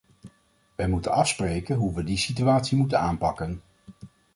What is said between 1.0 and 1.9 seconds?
afspreken